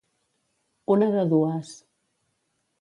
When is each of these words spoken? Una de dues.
Una 0.95 1.11
de 1.17 1.27
dues. 1.35 1.77